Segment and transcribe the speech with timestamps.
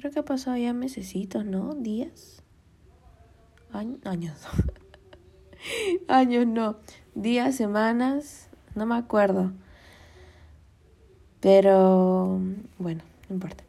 [0.00, 1.74] Creo que ha pasado ya mesecitos, ¿no?
[1.74, 2.42] ¿Días?
[3.70, 4.46] años.
[6.08, 6.76] años no.
[7.14, 9.52] Días, semanas, no me acuerdo.
[11.40, 12.40] Pero
[12.78, 13.62] bueno, no importa.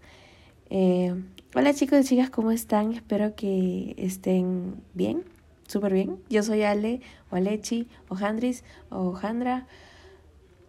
[0.70, 1.22] Eh,
[1.54, 2.94] hola chicos y chicas, ¿cómo están?
[2.94, 5.26] Espero que estén bien,
[5.68, 6.18] súper bien.
[6.30, 9.68] Yo soy Ale, o Alechi, o Jandris, o Jandra.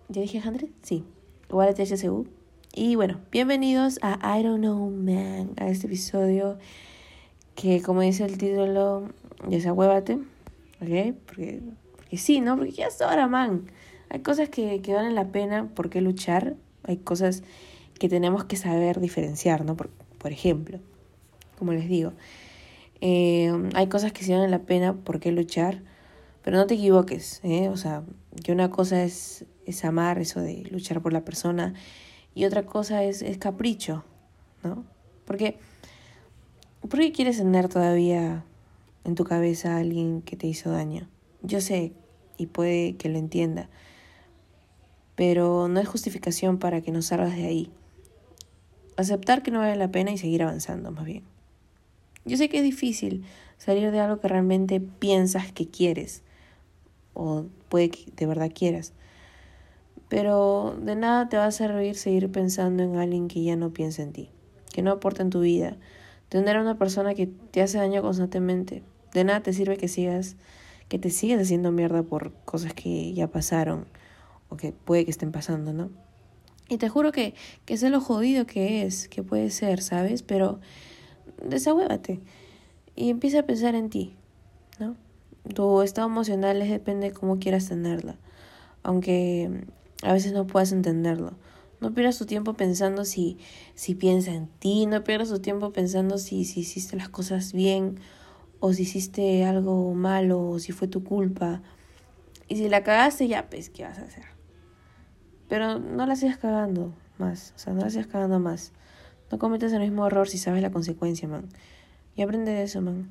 [0.08, 0.72] ¿Ya dije Jandris?
[0.82, 1.04] Sí.
[1.50, 2.41] O ALETHCU.
[2.74, 6.58] Y bueno, bienvenidos a I Don't Know Man, a este episodio
[7.54, 9.10] que como dice el título,
[9.46, 10.14] desahuévate,
[10.80, 11.14] ¿ok?
[11.26, 11.60] Porque,
[11.94, 12.56] porque sí, ¿no?
[12.56, 13.66] Porque ya es hora, man.
[14.08, 17.42] Hay cosas que, que valen la pena por qué luchar, hay cosas
[17.98, 19.76] que tenemos que saber diferenciar, ¿no?
[19.76, 20.78] Por, por ejemplo,
[21.58, 22.14] como les digo,
[23.02, 25.82] eh, hay cosas que sí valen la pena por qué luchar,
[26.42, 27.68] pero no te equivoques, ¿eh?
[27.68, 28.02] O sea,
[28.42, 31.74] que una cosa es, es amar, eso de luchar por la persona,
[32.34, 34.04] y otra cosa es, es capricho,
[34.62, 34.84] ¿no?
[35.24, 35.58] Porque,
[36.80, 38.44] ¿por qué quieres tener todavía
[39.04, 41.08] en tu cabeza a alguien que te hizo daño?
[41.42, 41.92] Yo sé,
[42.38, 43.68] y puede que lo entienda,
[45.14, 47.70] pero no es justificación para que no salgas de ahí.
[48.96, 51.24] Aceptar que no vale la pena y seguir avanzando, más bien.
[52.24, 53.24] Yo sé que es difícil
[53.58, 56.22] salir de algo que realmente piensas que quieres,
[57.14, 58.92] o puede que de verdad quieras,
[60.12, 64.02] pero de nada te va a servir seguir pensando en alguien que ya no piensa
[64.02, 64.28] en ti,
[64.70, 65.78] que no aporta en tu vida.
[66.28, 68.82] Tener a una persona que te hace daño constantemente.
[69.14, 70.36] De nada te sirve que sigas,
[70.90, 73.86] que te sigas haciendo mierda por cosas que ya pasaron
[74.50, 75.88] o que puede que estén pasando, ¿no?
[76.68, 77.32] Y te juro que,
[77.64, 80.22] que sé lo jodido que es, que puede ser, ¿sabes?
[80.22, 80.60] Pero
[81.42, 82.20] desahuévate
[82.94, 84.14] y empieza a pensar en ti,
[84.78, 84.94] ¿no?
[85.54, 88.16] Tu estado emocional es depende de cómo quieras tenerla.
[88.82, 89.64] Aunque
[90.02, 91.32] a veces no puedas entenderlo.
[91.80, 93.38] No pierdas tu tiempo pensando si,
[93.74, 97.98] si piensa en ti, no pierdas tu tiempo pensando si, si hiciste las cosas bien
[98.60, 101.62] o si hiciste algo malo o si fue tu culpa.
[102.48, 104.24] Y si la cagaste, ya, pues, ¿qué vas a hacer?
[105.48, 108.72] Pero no la sigas cagando más, o sea, no la sigas cagando más.
[109.30, 111.48] No cometas el mismo error si sabes la consecuencia, man.
[112.14, 113.08] Y aprende de eso, man.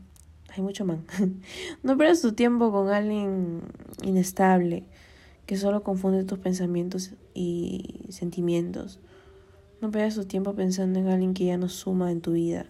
[0.56, 1.06] Hay mucho, man.
[1.84, 3.62] no pierdas tu tiempo con alguien
[4.04, 4.86] inestable
[5.52, 9.02] que solo confunde tus pensamientos y sentimientos.
[9.82, 12.68] No pierdas tu tiempo pensando en alguien que ya no suma en tu vida.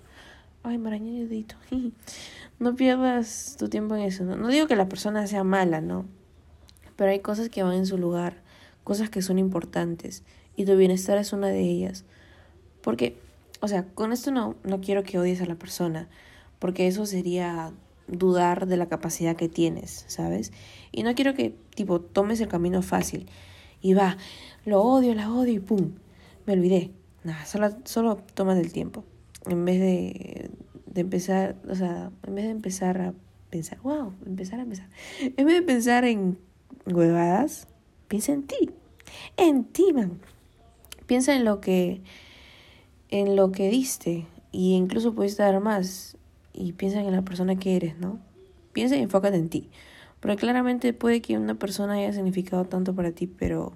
[0.63, 1.53] Ay, dedito.
[2.59, 4.23] no pierdas tu tiempo en eso.
[4.23, 4.35] ¿no?
[4.35, 6.07] no digo que la persona sea mala, ¿no?
[6.95, 8.41] Pero hay cosas que van en su lugar,
[8.83, 10.23] cosas que son importantes.
[10.55, 12.03] Y tu bienestar es una de ellas.
[12.81, 13.15] Porque,
[13.59, 16.09] o sea, con esto no, no quiero que odies a la persona.
[16.57, 17.73] Porque eso sería
[18.11, 20.51] dudar de la capacidad que tienes, ¿sabes?
[20.91, 23.27] Y no quiero que, tipo, tomes el camino fácil
[23.81, 24.17] y va,
[24.65, 25.93] lo odio, la odio y pum,
[26.45, 26.91] me olvidé.
[27.23, 29.03] Nada, solo, solo toma el tiempo.
[29.47, 30.51] En vez de,
[30.85, 33.13] de empezar, o sea, en vez de empezar a
[33.49, 34.89] pensar, wow, empezar a pensar.
[35.19, 36.37] En vez de pensar en
[36.85, 37.67] huevadas,
[38.07, 38.71] piensa en ti.
[39.37, 40.19] En ti, man.
[41.05, 42.01] Piensa en lo que
[43.09, 46.17] en lo que diste y incluso puedes dar más
[46.53, 48.19] y piensa en la persona que eres, ¿no?
[48.73, 49.69] Piensa y enfócate en ti.
[50.19, 53.73] Porque claramente puede que una persona haya significado tanto para ti, pero,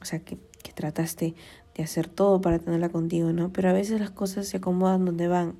[0.00, 1.34] o sea, que, que trataste
[1.74, 3.52] de hacer todo para tenerla contigo, ¿no?
[3.52, 5.54] Pero a veces las cosas se acomodan donde van.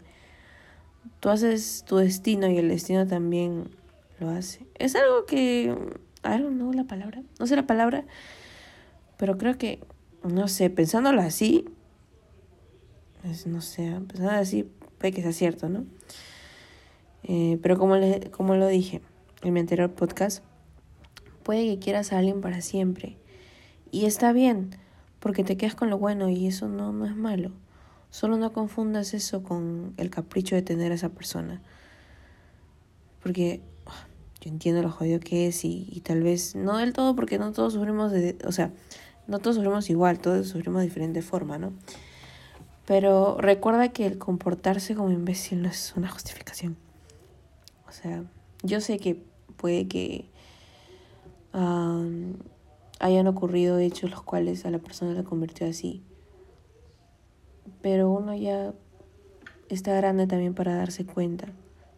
[1.20, 3.70] Tú haces tu destino y el destino también
[4.20, 4.66] lo hace.
[4.78, 5.74] Es algo que,
[6.24, 8.04] I don't know la palabra, no sé la palabra,
[9.16, 9.80] pero creo que,
[10.22, 11.64] no sé, pensándolo así,
[13.46, 15.84] no sé, pensándolo así, puede que sea cierto, ¿no?
[17.24, 19.00] Eh, pero como, le, como lo dije
[19.42, 20.42] en mi anterior podcast,
[21.42, 23.16] puede que quieras a alguien para siempre.
[23.90, 24.70] Y está bien,
[25.20, 27.50] porque te quedas con lo bueno y eso no, no es malo.
[28.10, 31.62] Solo no confundas eso con el capricho de tener a esa persona.
[33.22, 34.06] Porque ah,
[34.40, 37.52] yo entiendo lo jodido que es y, y, tal vez no del todo porque no
[37.52, 38.72] todos sufrimos de, o sea,
[39.26, 41.72] no todos sufrimos igual, todos sufrimos de diferente forma, ¿no?
[42.86, 46.76] Pero recuerda que el comportarse como imbécil no es una justificación.
[47.92, 48.24] O sea,
[48.62, 49.22] yo sé que
[49.58, 50.30] puede que
[51.52, 56.02] hayan ocurrido hechos los cuales a la persona la convirtió así.
[57.82, 58.72] Pero uno ya
[59.68, 61.48] está grande también para darse cuenta.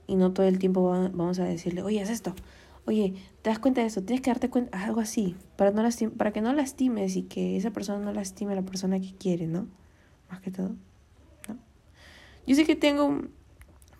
[0.09, 2.35] Y no todo el tiempo vamos a decirle, oye, haz esto.
[2.87, 4.03] Oye, ¿te das cuenta de esto?
[4.03, 5.89] Tienes que darte cuenta, algo así, para, no
[6.19, 9.47] para que no lastimes y que esa persona no lastime a la persona que quiere,
[9.47, 9.69] ¿no?
[10.29, 10.71] Más que todo.
[11.49, 11.57] ¿no?
[12.49, 13.31] Yo sé que tengo un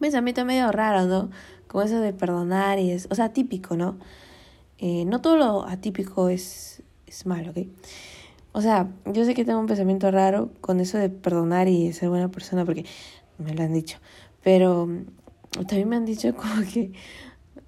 [0.01, 1.31] pensamiento medio raro, ¿no?
[1.75, 3.97] Como eso de perdonar y es, o sea, típico, ¿no?
[4.79, 7.67] Eh, no todo lo atípico es, es malo, ¿ok?
[8.53, 12.11] O sea, yo sé que tengo un pensamiento raro con eso de perdonar y ser
[12.11, 12.85] buena persona, porque
[13.39, 13.99] me lo han dicho.
[14.45, 14.89] Pero
[15.67, 16.93] también me han dicho como que...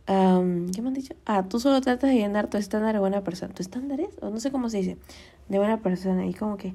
[0.06, 1.16] ¿Qué me han dicho?
[1.24, 3.52] Ah, tú solo tratas de llenar tu estándar de buena persona.
[3.54, 4.22] ¿Tu estándar es?
[4.22, 4.98] No sé cómo se dice.
[5.48, 6.24] De buena persona.
[6.26, 6.74] Y como que...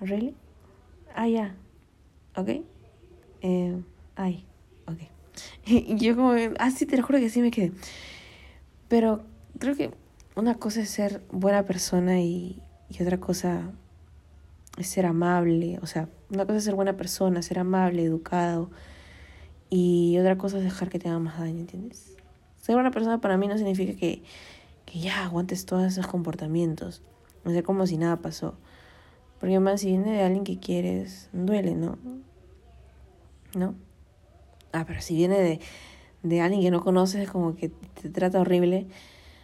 [0.00, 0.34] ¿Really?
[1.14, 1.54] Ah, ya.
[2.36, 2.48] ¿Ok?
[3.42, 3.82] Eh,
[4.16, 4.46] ay.
[5.66, 6.34] Y yo como...
[6.58, 7.72] Ah, sí, te lo juro que sí me quedé.
[8.88, 9.22] Pero
[9.58, 9.90] creo que
[10.36, 13.70] una cosa es ser buena persona y, y otra cosa
[14.78, 15.78] es ser amable.
[15.82, 18.70] O sea, una cosa es ser buena persona, ser amable, educado.
[19.68, 22.16] Y otra cosa es dejar que te haga más daño, ¿entiendes?
[22.60, 24.22] Ser buena persona para mí no significa que,
[24.84, 27.02] que ya aguantes todos esos comportamientos.
[27.44, 28.54] No sé como si nada pasó.
[29.38, 31.98] Porque más si viene de alguien que quieres, duele, ¿no?
[33.54, 33.74] ¿No?
[34.72, 35.60] Ah, pero si viene de,
[36.22, 38.86] de alguien que no conoces, como que te trata horrible.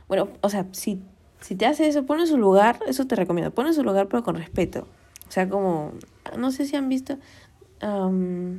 [0.08, 1.02] Bueno, o sea, si,
[1.40, 3.50] si te hace eso, pon en su lugar, eso te recomiendo.
[3.52, 4.86] Pon en su lugar, pero con respeto.
[5.28, 5.92] O sea, como,
[6.38, 7.18] no sé si han visto,
[7.82, 8.54] mm,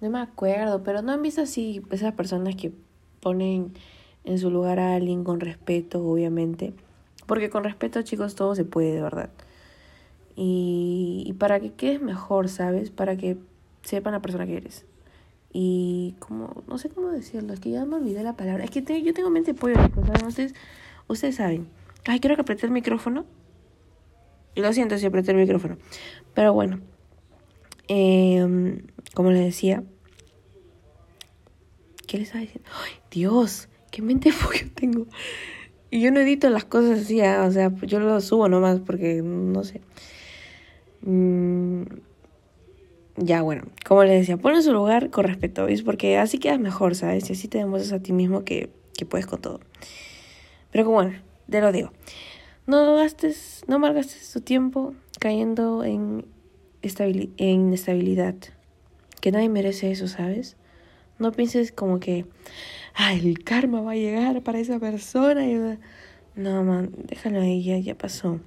[0.00, 2.72] no me acuerdo, pero no han visto así esas personas que
[3.20, 3.72] ponen
[4.24, 6.74] en su lugar a alguien con respeto, obviamente.
[7.26, 9.30] Porque con respeto, chicos, todo se puede, de verdad.
[10.36, 12.90] Y, y para que quedes mejor, ¿sabes?
[12.90, 13.38] Para que
[13.82, 14.84] sepan la persona que eres.
[15.52, 18.64] Y como, no sé cómo decirlo, es que ya me olvidé la palabra.
[18.64, 20.26] Es que yo tengo mente pollo, ¿saben?
[20.26, 20.54] Ustedes,
[21.08, 21.68] ustedes saben.
[22.06, 23.24] Ay, quiero que apreté el micrófono.
[24.54, 25.76] Lo siento si apreté el micrófono.
[26.34, 26.80] Pero bueno,
[27.88, 28.82] eh,
[29.14, 29.82] como les decía,
[32.06, 32.70] ¿qué les estaba diciendo?
[32.84, 33.68] ¡Ay, Dios!
[33.90, 35.06] ¡Qué mente pollo tengo!
[35.90, 37.38] Y yo no edito las cosas así, ¿eh?
[37.38, 39.80] o sea, yo lo subo nomás porque no sé.
[41.02, 41.82] Mm,
[43.22, 45.82] ya, bueno, como les decía, pon en su lugar con respeto, ¿ves?
[45.82, 47.28] Porque así quedas mejor, ¿sabes?
[47.28, 49.60] Y así te demuestras a ti mismo que, que puedes con todo.
[50.70, 51.18] Pero como bueno,
[51.48, 51.92] te lo digo.
[52.66, 56.24] No gastes, no malgastes tu tiempo cayendo en,
[56.82, 58.36] en inestabilidad.
[59.20, 60.56] Que nadie merece eso, ¿sabes?
[61.18, 62.24] No pienses como que,
[62.94, 65.46] ah, el karma va a llegar para esa persona.
[65.46, 65.78] Y...
[66.36, 68.40] No, man, déjalo ahí, ya, ya pasó.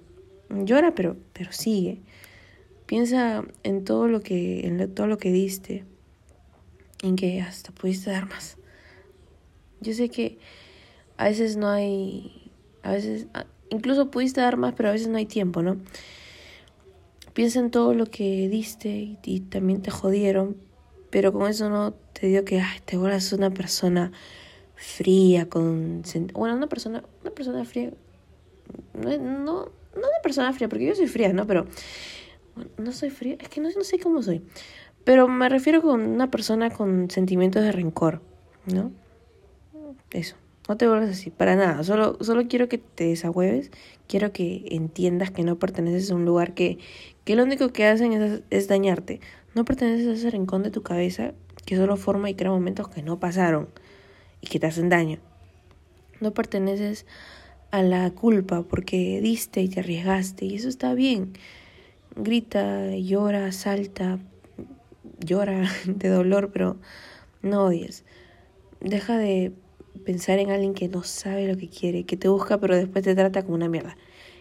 [0.50, 2.02] Llora, pero, pero sigue.
[2.94, 5.84] Piensa en todo lo que, en todo lo que diste,
[7.02, 8.56] en que hasta pudiste dar más.
[9.82, 10.38] Yo sé que
[11.18, 12.52] a veces no hay,
[12.84, 13.26] a veces,
[13.72, 15.78] incluso pudiste dar más, pero a veces no hay tiempo, ¿no?
[17.34, 20.56] Piensa en todo lo que diste y, también te jodieron,
[21.10, 24.12] pero con eso no te digo que ay, te vuelvas una persona
[24.76, 26.04] fría, con...
[26.34, 27.92] Bueno, una persona, una persona fría,
[28.94, 31.48] no, no, no una persona fría, porque yo soy fría, ¿no?
[31.48, 31.66] Pero
[32.78, 34.42] no soy fría, es que no, no sé cómo soy.
[35.04, 38.22] Pero me refiero con una persona con sentimientos de rencor,
[38.66, 38.92] ¿no?
[40.12, 40.36] Eso,
[40.70, 41.84] no te vuelvas así, para nada.
[41.84, 43.72] Solo, solo quiero que te desahueves,
[44.08, 46.78] quiero que entiendas que no perteneces a un lugar que,
[47.26, 49.20] que lo único que hacen es, es dañarte.
[49.56, 51.34] No perteneces a ese rincón de tu cabeza
[51.66, 53.70] que solo forma y crea momentos que no pasaron
[54.42, 55.20] y que te hacen daño.
[56.22, 57.06] No perteneces
[57.72, 61.34] a la culpa porque diste y te arriesgaste y eso está bien
[62.16, 64.20] grita, llora, salta,
[65.20, 66.78] llora de dolor, pero
[67.42, 68.04] no odies.
[68.80, 69.54] Deja de
[70.06, 73.16] pensar en alguien que no sabe lo que quiere, que te busca pero después te
[73.16, 73.98] trata como una mierda.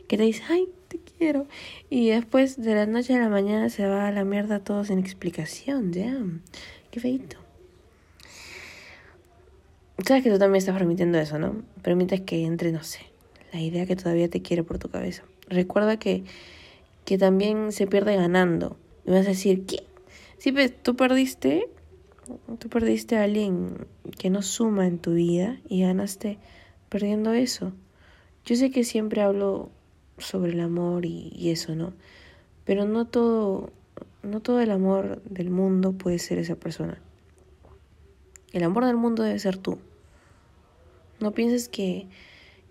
[0.08, 1.46] Que te dice, ay, te quiero.
[1.88, 4.98] Y después de la noche a la mañana se va a la mierda todo sin
[4.98, 5.92] explicación.
[5.92, 6.18] Ya,
[6.90, 7.36] qué feito.
[10.04, 11.62] Sabes que tú también estás permitiendo eso, ¿no?
[11.82, 13.00] Permites que entre, no sé,
[13.52, 15.22] la idea que todavía te quiere por tu cabeza.
[15.48, 16.24] Recuerda que
[17.04, 18.76] que también se pierde ganando.
[19.04, 19.84] Y vas a decir, ¿qué?
[20.38, 21.68] Sí, pues tú perdiste,
[22.58, 23.86] tú perdiste a alguien
[24.18, 26.38] que no suma en tu vida y ganaste
[26.88, 27.72] perdiendo eso.
[28.44, 29.70] Yo sé que siempre hablo
[30.18, 31.92] sobre el amor y, eso, ¿no?
[32.64, 33.70] Pero no todo,
[34.22, 36.98] no todo el amor del mundo puede ser esa persona.
[38.52, 39.78] El amor del mundo debe ser tú.
[41.20, 42.08] No pienses que,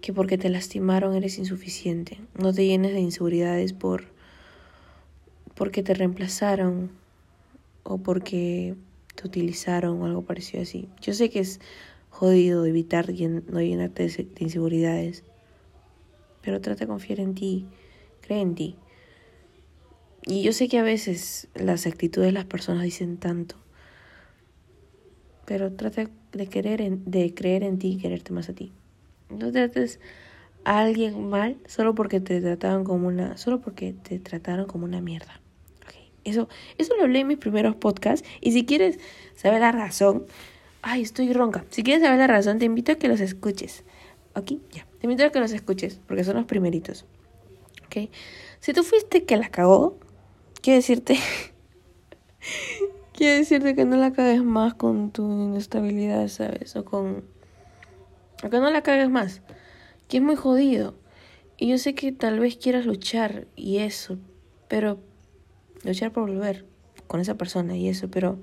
[0.02, 2.20] que porque te lastimaron eres insuficiente.
[2.38, 4.06] No te llenes de inseguridades por
[5.62, 6.90] porque te reemplazaron
[7.84, 8.74] o porque
[9.14, 10.90] te utilizaron o algo parecido así.
[11.02, 11.60] Yo sé que es
[12.10, 15.24] jodido evitar no llenarte de inseguridades,
[16.42, 17.68] pero trata de confiar en ti,
[18.22, 18.76] cree en ti.
[20.26, 23.56] Y yo sé que a veces las actitudes de las personas dicen tanto,
[25.46, 28.72] pero trata de, querer de creer en ti y quererte más a ti.
[29.30, 30.00] No trates
[30.64, 35.02] a alguien mal solo porque te trataron como una, solo porque te trataron como una
[35.02, 35.40] mierda.
[36.24, 38.28] Eso, eso lo hablé en mis primeros podcasts.
[38.42, 39.00] Y si quieres
[39.36, 40.26] saber la razón,
[40.82, 41.66] ay, estoy ronca.
[41.70, 43.84] Si quieres saber la razón, te invito a que los escuches.
[44.36, 44.54] ¿Ok?
[44.72, 44.88] Ya.
[45.00, 47.06] Te invito a que los escuches, porque son los primeritos.
[47.86, 48.10] ¿Ok?
[48.60, 49.98] Si tú fuiste que la cagó,
[50.62, 51.18] quiero decirte
[53.14, 56.76] quiere decirte que no la cagues más con tu inestabilidad, ¿sabes?
[56.76, 57.24] O con...
[58.44, 59.42] O que no la cagues más.
[60.08, 60.96] Que es muy jodido.
[61.58, 64.18] Y yo sé que tal vez quieras luchar y eso,
[64.68, 65.00] pero
[65.84, 66.66] luchar por volver
[67.08, 68.38] con esa persona y eso, pero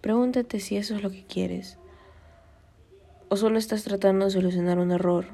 [0.00, 1.78] pregúntate si eso es lo que quieres.
[3.28, 5.26] O solo estás tratando de solucionar un error.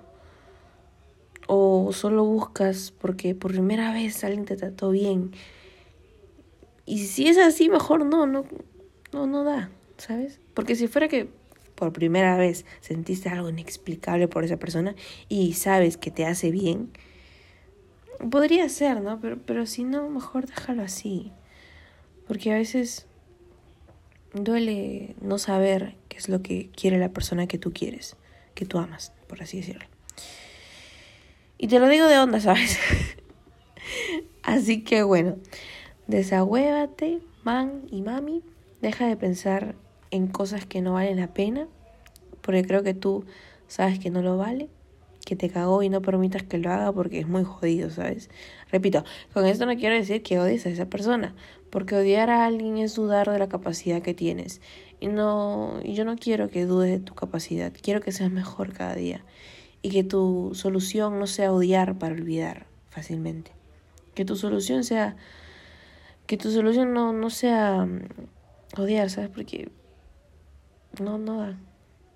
[1.47, 5.33] O solo buscas porque por primera vez alguien te trató bien.
[6.85, 8.45] Y si es así, mejor no, no,
[9.13, 10.41] no, no da, ¿sabes?
[10.55, 11.29] Porque si fuera que
[11.75, 14.95] por primera vez sentiste algo inexplicable por esa persona
[15.29, 16.91] y sabes que te hace bien,
[18.31, 19.21] podría ser, ¿no?
[19.21, 21.33] Pero, pero si no, mejor déjalo así.
[22.27, 23.07] Porque a veces
[24.33, 28.17] duele no saber qué es lo que quiere la persona que tú quieres,
[28.55, 29.87] que tú amas, por así decirlo.
[31.59, 32.79] Y te lo digo de onda, ¿sabes?
[34.43, 35.37] así que bueno,
[36.07, 38.43] desahuévate, man y mami,
[38.83, 39.75] deja de pensar
[40.11, 41.67] en cosas que no valen la pena,
[42.43, 43.25] porque creo que tú
[43.69, 44.69] sabes que no lo vale,
[45.27, 48.31] que te cagó y no permitas que lo haga porque es muy jodido, ¿sabes?
[48.71, 49.05] Repito,
[49.35, 51.35] con esto no quiero decir que odies a esa persona,
[51.71, 54.61] porque odiar a alguien es dudar de la capacidad que tienes.
[55.01, 58.95] Y no, yo no quiero que dudes de tu capacidad, quiero que seas mejor cada
[58.95, 59.25] día
[59.83, 63.51] y que tu solución no sea odiar para olvidar fácilmente.
[64.15, 65.17] Que tu solución sea
[66.27, 69.31] que tu solución no, no sea mm, odiar, ¿sabes?
[69.31, 69.71] Porque
[71.01, 71.59] no, no da.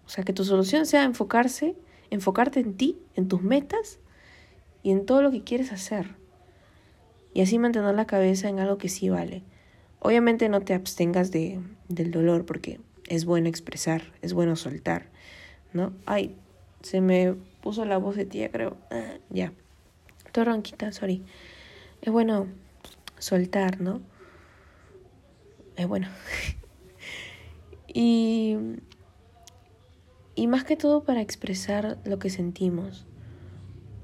[0.07, 1.77] O sea, que tu solución sea enfocarse,
[2.11, 3.99] enfocarte en ti, en tus metas
[4.83, 6.17] y en todo lo que quieres hacer.
[7.33, 9.43] Y así mantener la cabeza en algo que sí vale.
[10.01, 15.07] Obviamente no te abstengas de, del dolor porque es bueno expresar, es bueno soltar,
[15.73, 15.93] ¿no?
[16.07, 16.37] Ay,
[16.83, 18.77] se me puso la voz de tía, creo.
[18.91, 19.53] Ah, ya.
[20.33, 21.23] Todo ronquita, sorry.
[22.03, 22.47] Es bueno
[23.19, 24.01] soltar, ¿no?
[25.77, 26.09] Es bueno.
[27.89, 28.57] y,
[30.41, 33.05] y más que todo para expresar lo que sentimos.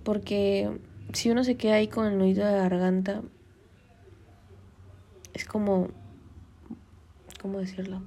[0.05, 0.71] Porque
[1.14, 3.23] si uno se queda ahí con el nudito de la garganta,
[5.33, 5.88] es como,
[7.40, 8.02] ¿cómo decirlo?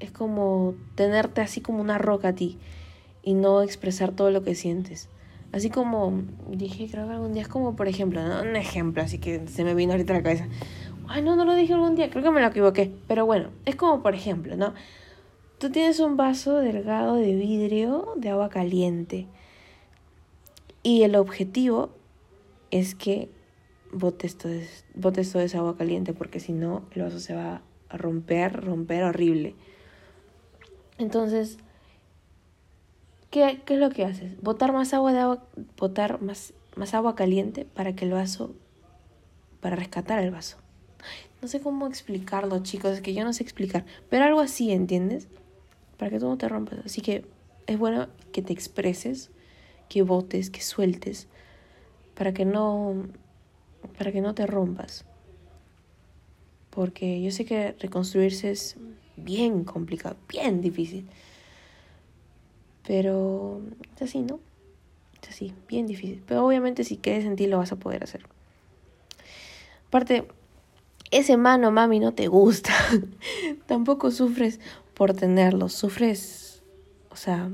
[0.00, 2.58] Es como tenerte así como una roca a ti
[3.22, 5.08] y no expresar todo lo que sientes.
[5.52, 8.42] Así como dije, creo que algún día es como, por ejemplo, ¿no?
[8.42, 10.48] un ejemplo, así que se me vino ahorita a la cabeza.
[11.06, 12.90] Ay, no, no lo dije algún día, creo que me lo equivoqué.
[13.06, 14.74] Pero bueno, es como, por ejemplo, ¿no?
[15.58, 19.26] Tú tienes un vaso delgado de vidrio de agua caliente.
[20.82, 21.90] Y el objetivo
[22.70, 23.30] es que
[23.92, 24.52] botes todo,
[24.94, 29.04] botes todo esa agua caliente, porque si no, el vaso se va a romper, romper
[29.04, 29.54] horrible.
[30.98, 31.58] Entonces,
[33.34, 34.40] ¿Qué, es lo que haces?
[34.42, 35.42] Botar más agua de agua,
[35.76, 38.54] botar más, más agua caliente para que el vaso,
[39.60, 40.58] para rescatar el vaso.
[41.42, 45.26] No sé cómo explicarlo, chicos, es que yo no sé explicar, pero algo así, ¿entiendes?
[45.96, 46.80] Para que tú no te rompas.
[46.84, 47.24] Así que
[47.66, 49.30] es bueno que te expreses,
[49.88, 51.28] que botes, que sueltes,
[52.14, 53.06] para que no,
[53.98, 55.04] para que no te rompas.
[56.70, 58.76] Porque yo sé que reconstruirse es
[59.16, 61.06] bien complicado, bien difícil.
[62.86, 63.60] Pero
[63.96, 64.40] es así, ¿no?
[65.22, 66.22] Es así, bien difícil.
[66.26, 68.26] Pero obviamente si quieres en ti lo vas a poder hacer.
[69.88, 70.26] Aparte,
[71.10, 72.72] ese mano, mami, no te gusta.
[73.66, 74.58] Tampoco sufres
[74.94, 75.68] por tenerlo.
[75.68, 76.62] Sufres,
[77.10, 77.50] o sea,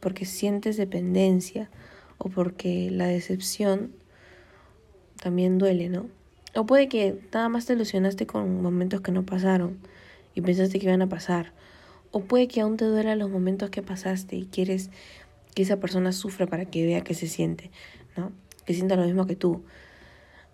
[0.00, 1.70] porque sientes dependencia
[2.18, 3.92] o porque la decepción
[5.20, 6.06] también duele, ¿no?
[6.54, 9.78] O puede que nada más te ilusionaste con momentos que no pasaron
[10.34, 11.52] y pensaste que iban a pasar.
[12.10, 14.90] O puede que aún te duela los momentos que pasaste y quieres
[15.54, 17.70] que esa persona sufra para que vea que se siente,
[18.16, 18.32] ¿no?
[18.64, 19.62] Que sienta lo mismo que tú.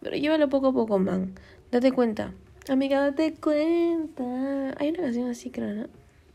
[0.02, 1.34] Pero llévalo poco a poco, man.
[1.70, 2.34] Date cuenta.
[2.68, 4.74] Amiga, date cuenta.
[4.78, 5.86] Hay una canción así, creo, ¿no?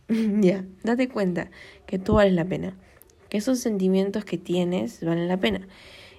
[0.41, 1.51] ya, date cuenta
[1.85, 2.73] que tú vales la pena.
[3.27, 5.67] Que esos sentimientos que tienes valen la pena.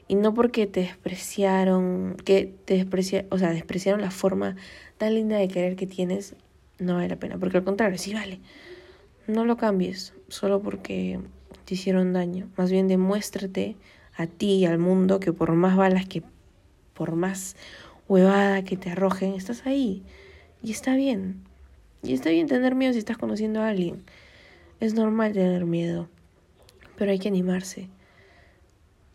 [0.09, 4.57] Y no porque te despreciaron, que te desprecia, o sea, despreciaron la forma
[4.99, 6.35] tan linda de querer que tienes,
[6.79, 7.39] no vale la pena.
[7.39, 8.41] Porque al contrario, sí vale.
[9.27, 11.21] No lo cambies solo porque
[11.65, 12.51] te hicieron daño.
[12.59, 13.77] Más bien demuéstrate
[14.15, 16.23] a ti y al mundo que por más balas que,
[16.93, 17.57] por más
[18.13, 20.03] huevada que te arrojen, estás ahí.
[20.63, 21.43] Y está bien.
[22.03, 24.05] Y está bien tener miedo si estás conociendo a alguien.
[24.81, 26.09] Es normal tener miedo.
[26.99, 27.89] Pero hay que animarse.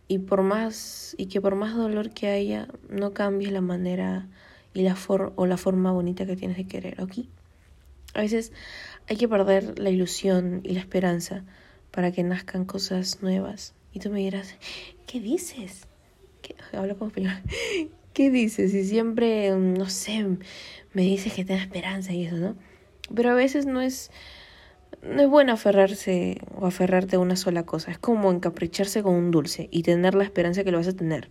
[0.07, 4.27] Y por más, y que por más dolor que haya, no cambies la manera
[4.73, 7.19] y la for o la forma bonita que tienes de querer, ¿ok?
[8.15, 8.51] A veces
[9.07, 11.43] hay que perder la ilusión y la esperanza
[11.91, 13.75] para que nazcan cosas nuevas.
[13.93, 14.55] Y tú me dirás,
[15.05, 15.87] ¿qué dices?
[16.41, 16.55] ¿Qué?
[16.73, 17.43] Hablo como español.
[18.17, 18.71] ¿Qué dices?
[18.71, 20.25] Si siempre, no sé,
[20.93, 22.55] me dice que tenga esperanza y eso, ¿no?
[23.13, 24.09] Pero a veces no es,
[25.03, 27.91] no es bueno aferrarse o aferrarte a una sola cosa.
[27.91, 31.29] Es como encapricharse con un dulce y tener la esperanza que lo vas a tener,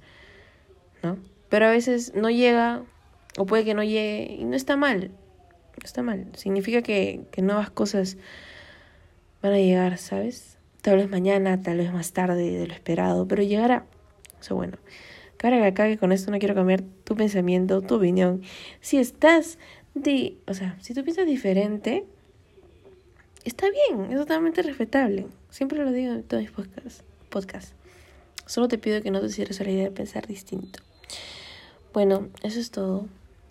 [1.03, 1.19] ¿no?
[1.49, 2.85] Pero a veces no llega
[3.37, 5.09] o puede que no llegue y no está mal.
[5.09, 6.29] No está mal.
[6.37, 8.17] Significa que, que nuevas cosas
[9.43, 10.57] van a llegar, ¿sabes?
[10.83, 13.87] Tal vez mañana, tal vez más tarde de lo esperado, pero llegará.
[14.41, 14.79] Eso bueno.
[15.37, 18.43] Cara que acá que con esto no quiero cambiar tu pensamiento, tu opinión.
[18.81, 19.59] Si estás
[19.95, 22.05] de, o sea, si tú piensas diferente,
[23.45, 25.27] está bien, es totalmente respetable.
[25.51, 27.05] Siempre lo digo en todos mis podcasts.
[27.29, 27.75] Podcast.
[28.47, 30.81] Solo te pido que no te cierres a la idea de pensar distinto.
[31.93, 33.07] Bueno, eso es todo.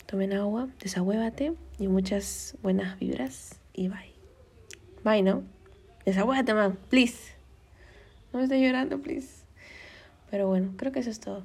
[0.06, 4.14] Tomen agua, desahuévate y muchas buenas vibras y bye.
[5.04, 5.42] Bye, ¿no?
[6.04, 7.34] Desahuévate, man, please.
[8.32, 9.44] No me estés llorando, please.
[10.30, 11.44] Pero bueno, creo que eso es todo.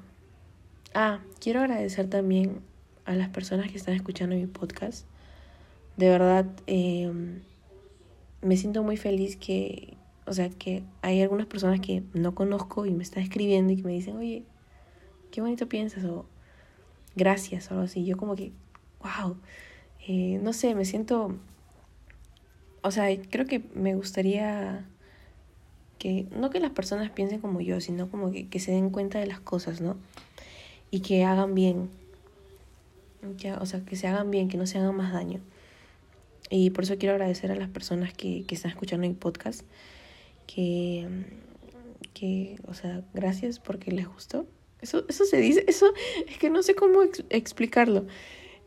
[0.94, 2.60] Ah, quiero agradecer también
[3.06, 5.06] a las personas que están escuchando mi podcast.
[5.96, 7.40] De verdad, em,
[8.42, 9.96] me siento muy feliz que,
[10.26, 13.82] o sea, que hay algunas personas que no conozco y me están escribiendo y que
[13.84, 14.44] me dicen, oye,
[15.30, 16.26] qué bonito piensas o
[17.16, 18.04] gracias o algo así.
[18.04, 18.52] Yo como que,
[19.00, 19.36] wow,
[20.06, 21.36] eh, no sé, me siento,
[22.82, 24.84] o sea, creo que me gustaría
[25.98, 29.18] que, no que las personas piensen como yo, sino como que, que se den cuenta
[29.20, 29.96] de las cosas, ¿no?
[30.92, 31.90] Y que hagan bien.
[33.58, 35.40] o sea, que se hagan bien, que no se hagan más daño.
[36.50, 39.62] Y por eso quiero agradecer a las personas que, que están escuchando mi podcast.
[40.46, 41.08] Que,
[42.12, 44.46] que, o sea, gracias porque les gustó.
[44.82, 45.86] Eso, eso se dice, eso
[46.28, 48.06] es que no sé cómo explicarlo.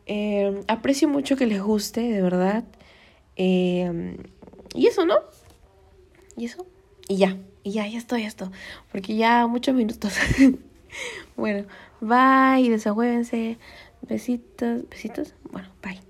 [0.06, 2.64] Eh, aprecio mucho que les guste, de verdad.
[3.36, 4.16] Eh,
[4.74, 5.18] y eso, ¿no?
[6.36, 6.66] Y eso.
[7.08, 8.48] Y ya, y ya, ya estoy, ya estoy.
[8.90, 10.12] Porque ya muchos minutos.
[11.36, 11.66] bueno,
[12.00, 13.58] bye, desahuévense.
[14.02, 15.34] Besitos, besitos.
[15.50, 16.00] Bueno, bye.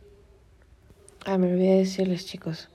[1.25, 2.69] Ah, me olvidé decirles, chicos.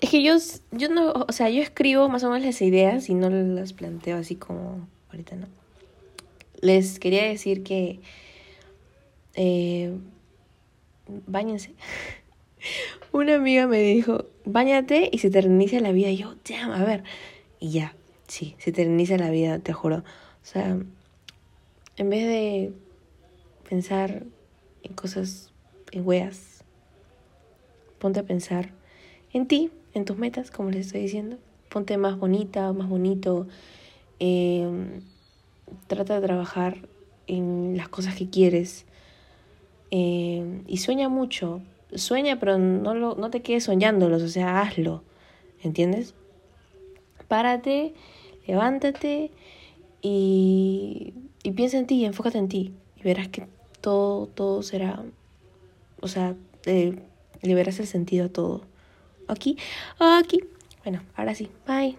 [0.00, 0.36] Es que yo,
[0.72, 4.18] yo no, o sea, yo escribo más o menos las ideas y no las planteo
[4.18, 5.46] así como ahorita, ¿no?
[6.60, 8.00] Les quería decir que
[9.34, 9.96] eh,
[11.26, 11.74] báñense.
[13.12, 16.10] Una amiga me dijo, báñate y se te reinicia la vida.
[16.10, 17.04] Y yo, damn, a ver.
[17.60, 17.94] Y ya,
[18.26, 19.98] sí, se te reinicia la vida, te juro.
[19.98, 20.02] O
[20.42, 20.78] sea,
[21.96, 22.72] en vez de
[23.68, 24.24] pensar
[24.82, 25.52] en cosas,
[25.92, 26.64] en weas,
[27.98, 28.70] ponte a pensar
[29.32, 31.38] en ti, en tus metas, como les estoy diciendo.
[31.68, 33.46] Ponte más bonita, más bonito.
[34.18, 35.00] Em,
[35.88, 36.88] trata de trabajar
[37.26, 38.86] en las cosas que quieres.
[39.90, 41.60] Em, y sueña mucho.
[41.94, 45.02] Sueña, pero no, lo, no te quedes soñándolos, o sea, hazlo.
[45.62, 46.14] ¿Entiendes?
[47.28, 47.94] Párate,
[48.46, 49.32] levántate
[50.02, 51.14] y
[51.46, 53.46] y piensa en ti, enfócate en ti y verás que
[53.80, 55.04] todo, todo será,
[56.00, 56.98] o sea, eh,
[57.78, 58.62] el sentido a todo.
[59.28, 59.56] Aquí,
[60.00, 60.40] aquí.
[60.82, 61.96] Bueno, ahora sí, bye.